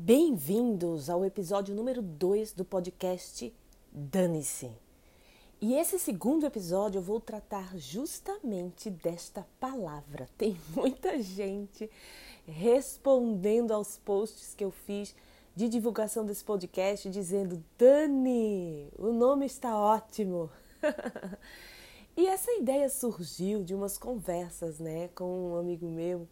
Bem-vindos 0.00 1.10
ao 1.10 1.24
episódio 1.24 1.74
número 1.74 2.00
2 2.00 2.52
do 2.52 2.64
podcast 2.64 3.52
Dane-se. 3.90 4.70
E 5.60 5.74
esse 5.74 5.98
segundo 5.98 6.46
episódio 6.46 7.00
eu 7.00 7.02
vou 7.02 7.20
tratar 7.20 7.76
justamente 7.76 8.90
desta 8.90 9.44
palavra. 9.58 10.28
Tem 10.38 10.56
muita 10.74 11.20
gente 11.20 11.90
respondendo 12.46 13.72
aos 13.72 13.98
posts 13.98 14.54
que 14.54 14.64
eu 14.64 14.70
fiz 14.70 15.16
de 15.54 15.68
divulgação 15.68 16.24
desse 16.24 16.44
podcast 16.44 17.10
dizendo: 17.10 17.62
Dani, 17.76 18.88
o 18.96 19.12
nome 19.12 19.46
está 19.46 19.76
ótimo. 19.76 20.48
e 22.16 22.24
essa 22.28 22.52
ideia 22.52 22.88
surgiu 22.88 23.64
de 23.64 23.74
umas 23.74 23.98
conversas, 23.98 24.78
né, 24.78 25.08
com 25.08 25.50
um 25.50 25.56
amigo 25.56 25.86
meu 25.86 26.28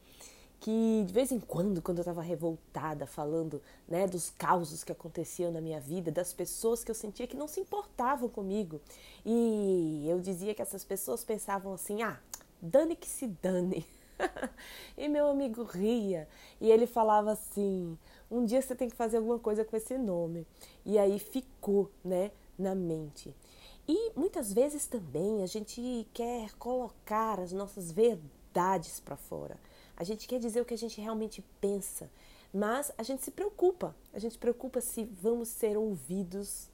que 0.61 1.04
de 1.07 1.12
vez 1.12 1.30
em 1.30 1.38
quando, 1.38 1.82
quando 1.82 1.98
eu 1.98 2.02
estava 2.02 2.23
revoltada, 2.23 3.06
falando 3.06 3.62
né, 3.86 4.06
dos 4.06 4.30
causos 4.30 4.82
que 4.82 4.92
aconteciam 4.92 5.52
na 5.52 5.60
minha 5.60 5.80
vida, 5.80 6.10
das 6.10 6.32
pessoas 6.32 6.82
que 6.82 6.91
eu 6.91 6.95
sentia 6.95 7.27
que 7.27 7.37
não 7.37 7.46
se 7.46 7.60
importavam 7.60 8.29
comigo, 8.29 8.80
e 9.24 10.05
eu 10.09 10.20
dizia 10.20 10.55
que 10.55 10.62
essas 10.62 10.84
pessoas 10.84 11.23
pensavam 11.24 11.74
assim: 11.74 12.02
ah, 12.02 12.19
dane 12.60 12.96
que 12.96 13.09
se 13.09 13.27
dane. 13.27 13.87
e 14.96 15.09
meu 15.09 15.29
amigo 15.29 15.62
ria 15.62 16.27
e 16.60 16.70
ele 16.70 16.87
falava 16.87 17.32
assim: 17.32 17.98
um 18.30 18.45
dia 18.45 18.62
você 18.62 18.74
tem 18.74 18.88
que 18.88 18.96
fazer 18.96 19.18
alguma 19.18 19.38
coisa 19.38 19.65
com 19.65 19.77
esse 19.77 19.96
nome. 19.98 20.46
E 20.84 20.98
aí 20.98 21.18
ficou, 21.18 21.91
né, 22.04 22.30
na 22.59 22.74
mente. 22.74 23.34
E 23.88 24.12
muitas 24.16 24.52
vezes 24.52 24.87
também 24.87 25.43
a 25.43 25.46
gente 25.46 26.09
quer 26.12 26.52
colocar 26.54 27.38
as 27.38 27.52
nossas 27.52 27.93
verdades 27.93 28.98
para 28.98 29.16
fora. 29.16 29.57
A 29.96 30.05
gente 30.05 30.28
quer 30.28 30.38
dizer 30.38 30.60
o 30.60 30.64
que 30.64 30.74
a 30.74 30.78
gente 30.78 31.00
realmente 31.00 31.42
pensa, 31.60 32.10
mas 32.52 32.92
a 32.98 33.02
gente 33.02 33.23
se 33.23 33.30
preocupa. 33.30 33.95
A 34.12 34.18
gente 34.18 34.38
preocupa 34.38 34.80
se 34.80 35.04
vamos 35.04 35.48
ser 35.48 35.77
ouvidos, 35.77 36.68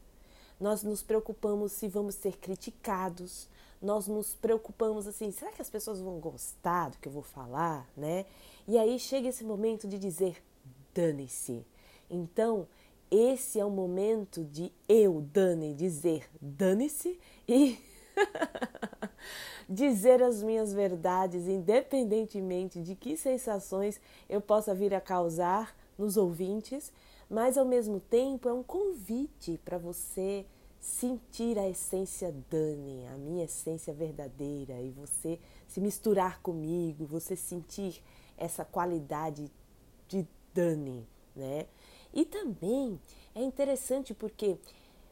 nós 0.60 0.82
nos 0.82 1.02
preocupamos 1.02 1.72
se 1.72 1.88
vamos 1.88 2.14
ser 2.14 2.36
criticados, 2.36 3.48
nós 3.80 4.06
nos 4.06 4.34
preocupamos 4.34 5.06
assim, 5.06 5.32
será 5.32 5.50
que 5.50 5.60
as 5.60 5.68
pessoas 5.68 6.00
vão 6.00 6.20
gostar 6.20 6.90
do 6.90 6.98
que 6.98 7.08
eu 7.08 7.12
vou 7.12 7.22
falar, 7.22 7.88
né? 7.96 8.24
E 8.66 8.78
aí 8.78 8.98
chega 8.98 9.28
esse 9.28 9.42
momento 9.42 9.88
de 9.88 9.98
dizer 9.98 10.42
dane-se. 10.94 11.66
Então, 12.08 12.68
esse 13.10 13.58
é 13.58 13.64
o 13.64 13.70
momento 13.70 14.44
de 14.44 14.72
eu, 14.88 15.20
Dani, 15.20 15.74
dizer 15.74 16.30
dane-se 16.40 17.18
e 17.48 17.76
dizer 19.68 20.22
as 20.22 20.42
minhas 20.42 20.72
verdades, 20.72 21.46
independentemente 21.46 22.80
de 22.80 22.94
que 22.94 23.16
sensações 23.16 24.00
eu 24.28 24.40
possa 24.40 24.74
vir 24.74 24.94
a 24.94 25.00
causar 25.00 25.76
nos 25.96 26.16
ouvintes, 26.16 26.92
mas 27.28 27.56
ao 27.56 27.64
mesmo 27.64 28.00
tempo 28.00 28.48
é 28.48 28.52
um 28.52 28.62
convite 28.62 29.58
para 29.64 29.78
você 29.78 30.44
sentir 30.78 31.58
a 31.58 31.68
essência 31.68 32.34
Dani, 32.50 33.06
a 33.06 33.16
minha 33.16 33.44
essência 33.44 33.94
verdadeira, 33.94 34.80
e 34.80 34.90
você 34.90 35.38
se 35.68 35.80
misturar 35.80 36.40
comigo, 36.42 37.06
você 37.06 37.36
sentir 37.36 38.02
essa 38.36 38.64
qualidade 38.64 39.50
de 40.08 40.26
Dani, 40.52 41.06
né? 41.36 41.66
E 42.12 42.24
também 42.24 43.00
é 43.34 43.42
interessante 43.42 44.12
porque 44.12 44.58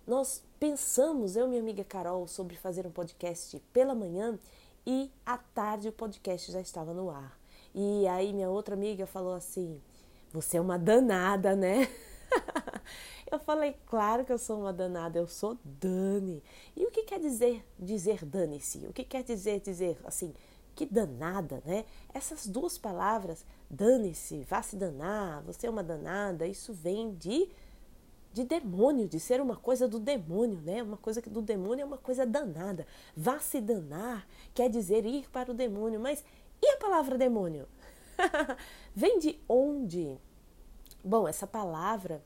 nós 0.06 0.42
pensamos, 0.58 1.36
eu 1.36 1.46
e 1.46 1.48
minha 1.48 1.60
amiga 1.60 1.84
Carol, 1.84 2.26
sobre 2.26 2.56
fazer 2.56 2.86
um 2.86 2.90
podcast 2.90 3.60
pela 3.72 3.94
manhã 3.94 4.38
e 4.86 5.10
à 5.24 5.38
tarde 5.38 5.88
o 5.88 5.92
podcast 5.92 6.50
já 6.50 6.60
estava 6.60 6.92
no 6.92 7.10
ar. 7.10 7.38
E 7.74 8.06
aí 8.08 8.32
minha 8.32 8.50
outra 8.50 8.74
amiga 8.74 9.06
falou 9.06 9.34
assim: 9.34 9.80
Você 10.32 10.56
é 10.56 10.60
uma 10.60 10.78
danada, 10.78 11.54
né? 11.54 11.88
eu 13.30 13.38
falei, 13.38 13.76
claro 13.86 14.24
que 14.24 14.32
eu 14.32 14.38
sou 14.38 14.60
uma 14.60 14.72
danada, 14.72 15.18
eu 15.18 15.26
sou 15.26 15.56
Dani. 15.64 16.42
E 16.76 16.84
o 16.84 16.90
que 16.90 17.02
quer 17.04 17.20
dizer 17.20 17.64
dizer 17.78 18.24
dane-se? 18.24 18.86
O 18.86 18.92
que 18.92 19.04
quer 19.04 19.22
dizer 19.22 19.60
dizer 19.60 19.98
assim, 20.04 20.34
que 20.74 20.86
danada, 20.86 21.62
né? 21.64 21.84
Essas 22.12 22.46
duas 22.46 22.78
palavras, 22.78 23.44
dane-se, 23.68 24.42
vá 24.44 24.62
se 24.62 24.76
danar, 24.76 25.42
você 25.42 25.66
é 25.66 25.70
uma 25.70 25.84
danada, 25.84 26.46
isso 26.46 26.72
vem 26.72 27.14
de 27.14 27.48
de 28.32 28.44
demônio, 28.44 29.08
de 29.08 29.18
ser 29.18 29.40
uma 29.40 29.56
coisa 29.56 29.88
do 29.88 29.98
demônio, 29.98 30.60
né? 30.60 30.82
Uma 30.82 30.96
coisa 30.96 31.20
do 31.22 31.42
demônio 31.42 31.82
é 31.82 31.86
uma 31.86 31.98
coisa 31.98 32.24
danada. 32.24 32.86
Vá 33.16 33.38
se 33.38 33.60
danar 33.60 34.26
quer 34.54 34.68
dizer 34.68 35.04
ir 35.04 35.28
para 35.30 35.50
o 35.50 35.54
demônio, 35.54 35.98
mas 35.98 36.24
e 36.62 36.66
a 36.68 36.76
palavra 36.76 37.18
demônio? 37.18 37.66
vem 38.94 39.18
de 39.18 39.38
onde? 39.48 40.18
Bom, 41.02 41.26
essa 41.26 41.46
palavra 41.46 42.22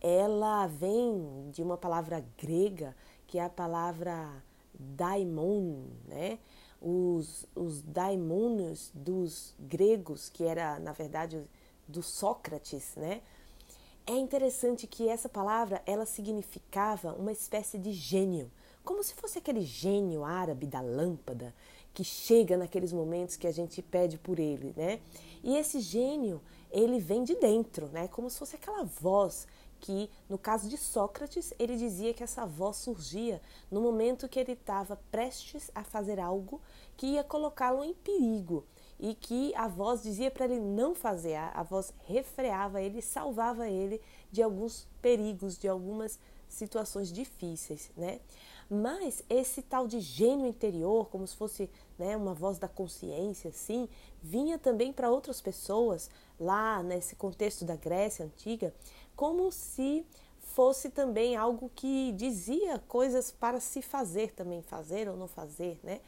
ela 0.00 0.66
vem 0.66 1.50
de 1.50 1.62
uma 1.62 1.76
palavra 1.76 2.24
grega 2.36 2.94
que 3.26 3.38
é 3.38 3.44
a 3.44 3.50
palavra 3.50 4.42
daimon, 4.74 5.84
né? 6.06 6.38
Os, 6.80 7.46
os 7.54 7.82
dos 8.94 9.54
gregos, 9.58 10.28
que 10.28 10.44
era 10.44 10.78
na 10.78 10.92
verdade 10.92 11.42
do 11.88 12.02
Sócrates, 12.02 12.94
né? 12.96 13.22
É 14.08 14.16
interessante 14.16 14.86
que 14.86 15.08
essa 15.08 15.28
palavra 15.28 15.82
ela 15.84 16.06
significava 16.06 17.12
uma 17.14 17.32
espécie 17.32 17.76
de 17.76 17.90
gênio, 17.90 18.48
como 18.84 19.02
se 19.02 19.12
fosse 19.14 19.38
aquele 19.38 19.62
gênio 19.62 20.24
árabe 20.24 20.64
da 20.64 20.80
lâmpada 20.80 21.52
que 21.92 22.04
chega 22.04 22.56
naqueles 22.56 22.92
momentos 22.92 23.34
que 23.34 23.48
a 23.48 23.52
gente 23.52 23.82
pede 23.82 24.16
por 24.16 24.38
ele, 24.38 24.72
né? 24.76 25.00
E 25.42 25.56
esse 25.56 25.80
gênio, 25.80 26.40
ele 26.70 27.00
vem 27.00 27.24
de 27.24 27.34
dentro, 27.34 27.88
né? 27.88 28.06
Como 28.06 28.30
se 28.30 28.38
fosse 28.38 28.54
aquela 28.54 28.84
voz 28.84 29.48
que, 29.80 30.08
no 30.28 30.38
caso 30.38 30.68
de 30.68 30.76
Sócrates, 30.76 31.52
ele 31.58 31.76
dizia 31.76 32.14
que 32.14 32.22
essa 32.22 32.46
voz 32.46 32.76
surgia 32.76 33.42
no 33.72 33.80
momento 33.80 34.28
que 34.28 34.38
ele 34.38 34.52
estava 34.52 35.00
prestes 35.10 35.68
a 35.74 35.82
fazer 35.82 36.20
algo 36.20 36.60
que 36.96 37.06
ia 37.06 37.24
colocá-lo 37.24 37.82
em 37.82 37.92
perigo 37.92 38.64
e 38.98 39.14
que 39.14 39.54
a 39.54 39.68
voz 39.68 40.02
dizia 40.02 40.30
para 40.30 40.46
ele 40.46 40.58
não 40.58 40.94
fazer, 40.94 41.36
a 41.36 41.62
voz 41.62 41.92
refreava 42.06 42.80
ele, 42.80 43.02
salvava 43.02 43.68
ele 43.68 44.00
de 44.30 44.42
alguns 44.42 44.88
perigos, 45.02 45.58
de 45.58 45.68
algumas 45.68 46.18
situações 46.48 47.12
difíceis, 47.12 47.90
né? 47.96 48.20
Mas 48.68 49.22
esse 49.30 49.62
tal 49.62 49.86
de 49.86 50.00
gênio 50.00 50.46
interior, 50.46 51.08
como 51.08 51.26
se 51.26 51.36
fosse 51.36 51.70
né, 51.96 52.16
uma 52.16 52.34
voz 52.34 52.58
da 52.58 52.66
consciência, 52.66 53.50
assim, 53.50 53.88
vinha 54.20 54.58
também 54.58 54.92
para 54.92 55.10
outras 55.10 55.40
pessoas 55.40 56.10
lá 56.38 56.82
nesse 56.82 57.14
contexto 57.14 57.64
da 57.64 57.76
Grécia 57.76 58.24
antiga, 58.24 58.74
como 59.14 59.52
se 59.52 60.04
fosse 60.40 60.90
também 60.90 61.36
algo 61.36 61.70
que 61.74 62.12
dizia 62.12 62.78
coisas 62.88 63.30
para 63.30 63.60
se 63.60 63.82
fazer 63.82 64.32
também, 64.32 64.62
fazer 64.62 65.08
ou 65.08 65.16
não 65.16 65.28
fazer, 65.28 65.78
né? 65.84 66.00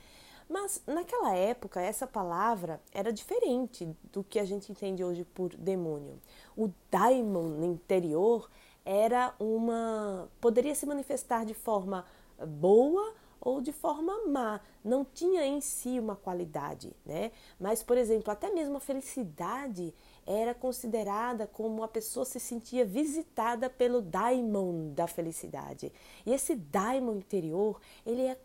Mas 0.48 0.82
naquela 0.86 1.34
época, 1.34 1.80
essa 1.80 2.06
palavra 2.06 2.80
era 2.92 3.12
diferente 3.12 3.88
do 4.12 4.24
que 4.24 4.38
a 4.38 4.44
gente 4.44 4.72
entende 4.72 5.04
hoje 5.04 5.24
por 5.24 5.54
demônio. 5.54 6.18
O 6.56 6.70
daimon 6.90 7.62
interior 7.64 8.50
era 8.84 9.34
uma. 9.38 10.28
poderia 10.40 10.74
se 10.74 10.86
manifestar 10.86 11.44
de 11.44 11.52
forma 11.52 12.06
boa 12.46 13.14
ou 13.40 13.60
de 13.60 13.72
forma 13.72 14.26
má, 14.26 14.60
não 14.84 15.04
tinha 15.04 15.46
em 15.46 15.60
si 15.60 15.98
uma 15.98 16.16
qualidade, 16.16 16.92
né? 17.04 17.30
Mas, 17.58 17.82
por 17.82 17.96
exemplo, 17.96 18.32
até 18.32 18.50
mesmo 18.50 18.76
a 18.76 18.80
felicidade 18.80 19.94
era 20.26 20.54
considerada 20.54 21.46
como 21.46 21.82
a 21.82 21.88
pessoa 21.88 22.24
se 22.24 22.40
sentia 22.40 22.84
visitada 22.84 23.70
pelo 23.70 24.02
daimon 24.02 24.92
da 24.92 25.06
felicidade. 25.06 25.92
E 26.26 26.32
esse 26.32 26.56
daimon 26.56 27.16
interior, 27.16 27.80
ele 28.04 28.22
é 28.22 28.38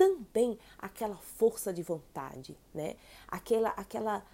também 0.00 0.58
aquela 0.78 1.16
força 1.16 1.74
de 1.74 1.82
vontade, 1.82 2.56
né? 2.72 2.96
Aquela 3.28 3.68
aquela 3.68 4.24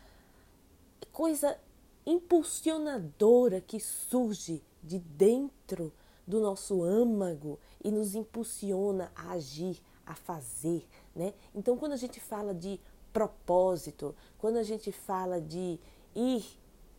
coisa 1.10 1.58
impulsionadora 2.06 3.60
que 3.60 3.80
surge 3.80 4.62
de 4.80 5.00
dentro 5.00 5.92
do 6.24 6.38
nosso 6.38 6.84
âmago 6.84 7.58
e 7.82 7.90
nos 7.90 8.14
impulsiona 8.14 9.10
a 9.16 9.32
agir, 9.32 9.82
a 10.06 10.14
fazer, 10.14 10.86
né? 11.12 11.34
Então, 11.52 11.76
quando 11.76 11.94
a 11.94 11.96
gente 11.96 12.20
fala 12.20 12.54
de 12.54 12.80
propósito, 13.12 14.14
quando 14.38 14.58
a 14.58 14.62
gente 14.62 14.92
fala 14.92 15.40
de 15.40 15.80
ir 16.14 16.44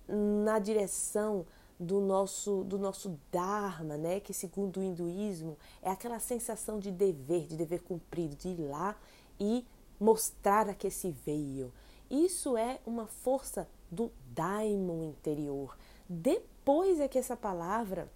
na 0.10 0.60
direção 0.60 1.46
do 1.80 2.00
nosso 2.00 2.64
do 2.64 2.78
nosso 2.78 3.20
dharma, 3.32 3.98
né, 3.98 4.20
que 4.20 4.34
segundo 4.34 4.80
o 4.80 4.84
hinduísmo 4.84 5.58
é 5.82 5.92
aquela 5.92 6.20
sensação 6.20 6.80
de 6.80 6.92
dever, 6.92 7.46
de 7.46 7.56
dever 7.56 7.82
cumprido, 7.82 8.36
de 8.36 8.50
ir 8.50 8.62
lá 8.62 8.96
e 9.40 9.66
mostrar 10.00 10.70
a 10.70 10.74
que 10.74 10.90
se 10.90 11.12
veio. 11.12 11.72
Isso 12.10 12.58
é 12.58 12.80
uma 12.86 13.06
força 13.06 13.68
do 13.92 14.12
daimon 14.34 15.04
interior. 15.04 15.78
Depois 16.08 17.00
é 17.00 17.08
que 17.08 17.18
essa 17.18 17.36
palavra, 17.36 18.10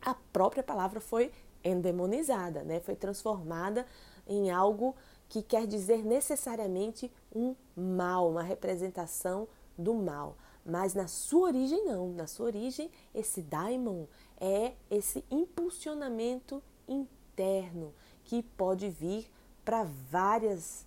a 0.00 0.14
própria 0.32 0.62
palavra 0.62 1.00
foi 1.00 1.30
endemonizada, 1.64 2.62
né? 2.62 2.80
Foi 2.80 2.96
transformada 2.96 3.86
em 4.26 4.50
algo 4.50 4.94
que 5.28 5.42
quer 5.42 5.66
dizer 5.66 6.04
necessariamente 6.04 7.10
um 7.34 7.54
mal, 7.76 8.28
uma 8.28 8.42
representação 8.42 9.48
do 9.78 9.94
mal. 9.94 10.36
Mas 10.64 10.94
na 10.94 11.06
sua 11.08 11.48
origem, 11.48 11.84
não. 11.84 12.12
Na 12.12 12.26
sua 12.26 12.46
origem, 12.46 12.90
esse 13.14 13.42
daimon 13.42 14.06
é 14.40 14.74
esse 14.90 15.24
impulsionamento 15.30 16.62
interno 16.86 17.92
que 18.24 18.42
pode 18.42 18.88
vir 18.88 19.28
para 19.64 19.84
várias 19.84 20.86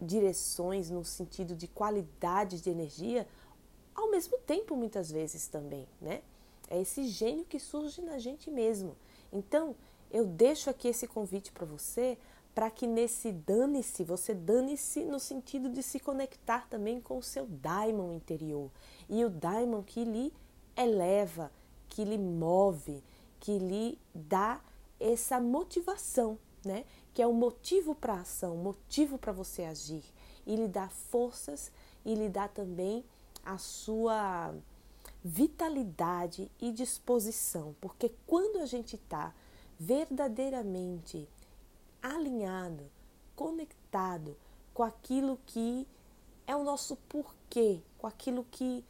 direções 0.00 0.90
no 0.90 1.04
sentido 1.04 1.54
de 1.54 1.66
qualidade 1.66 2.60
de 2.60 2.70
energia, 2.70 3.26
ao 3.94 4.10
mesmo 4.10 4.38
tempo, 4.38 4.76
muitas 4.76 5.10
vezes 5.10 5.48
também, 5.48 5.88
né? 6.00 6.22
É 6.70 6.80
esse 6.80 7.04
gênio 7.08 7.44
que 7.44 7.58
surge 7.58 8.00
na 8.00 8.18
gente 8.18 8.50
mesmo. 8.50 8.96
Então, 9.32 9.74
eu 10.10 10.24
deixo 10.24 10.70
aqui 10.70 10.88
esse 10.88 11.06
convite 11.06 11.50
para 11.50 11.66
você 11.66 12.16
para 12.54 12.70
que 12.70 12.86
nesse 12.86 13.30
dane-se, 13.30 14.02
você 14.02 14.34
dane-se 14.34 15.04
no 15.04 15.20
sentido 15.20 15.70
de 15.70 15.82
se 15.82 16.00
conectar 16.00 16.66
também 16.68 17.00
com 17.00 17.18
o 17.18 17.22
seu 17.22 17.46
daimon 17.46 18.12
interior. 18.12 18.70
E 19.08 19.24
o 19.24 19.30
daimon 19.30 19.82
que 19.82 20.04
lhe 20.04 20.32
eleva, 20.76 21.52
que 21.88 22.04
lhe 22.04 22.18
move, 22.18 23.02
que 23.40 23.58
lhe 23.58 23.98
dá 24.14 24.60
essa 24.98 25.40
motivação, 25.40 26.38
né? 26.64 26.84
Que 27.14 27.22
é 27.22 27.26
o 27.26 27.32
motivo 27.32 27.94
para 27.94 28.14
a 28.14 28.20
ação, 28.20 28.56
motivo 28.56 29.18
para 29.18 29.32
você 29.32 29.62
agir. 29.62 30.04
E 30.46 30.56
lhe 30.56 30.68
dá 30.68 30.88
forças 30.88 31.70
e 32.04 32.14
lhe 32.14 32.28
dá 32.28 32.48
também 32.48 33.04
a 33.44 33.58
sua 33.58 34.54
vitalidade 35.24 36.50
e 36.60 36.72
disposição. 36.72 37.74
Porque 37.80 38.12
quando 38.26 38.58
a 38.58 38.66
gente 38.66 38.96
está 38.96 39.34
verdadeiramente 39.78 41.28
alinhado, 42.14 42.90
conectado 43.34 44.36
com 44.74 44.82
aquilo 44.82 45.38
que 45.46 45.86
é 46.46 46.54
o 46.56 46.64
nosso 46.64 46.96
porquê, 47.08 47.80
com 47.98 48.06
aquilo 48.06 48.46
que 48.50 48.84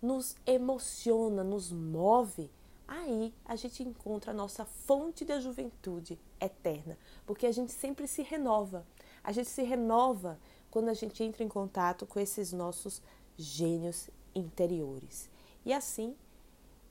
nos 0.00 0.36
emociona, 0.46 1.42
nos 1.42 1.70
move, 1.72 2.50
aí 2.86 3.34
a 3.44 3.56
gente 3.56 3.82
encontra 3.82 4.30
a 4.30 4.34
nossa 4.34 4.64
fonte 4.64 5.24
da 5.24 5.40
juventude 5.40 6.18
eterna, 6.40 6.96
porque 7.26 7.46
a 7.46 7.52
gente 7.52 7.72
sempre 7.72 8.06
se 8.06 8.22
renova. 8.22 8.86
A 9.22 9.32
gente 9.32 9.48
se 9.48 9.62
renova 9.62 10.38
quando 10.70 10.88
a 10.88 10.94
gente 10.94 11.22
entra 11.22 11.42
em 11.42 11.48
contato 11.48 12.06
com 12.06 12.20
esses 12.20 12.52
nossos 12.52 13.02
gênios 13.36 14.08
interiores. 14.34 15.28
E 15.64 15.72
assim, 15.72 16.16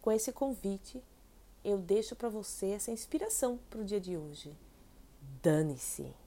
com 0.02 0.12
esse 0.12 0.32
convite, 0.32 1.02
eu 1.64 1.78
deixo 1.78 2.16
para 2.16 2.30
você 2.30 2.68
essa 2.68 2.92
inspiração 2.92 3.60
para 3.70 3.82
o 3.82 3.86
dia 3.86 4.00
de 4.00 4.18
hoje. 4.18 4.56
Dane-se! 5.44 6.27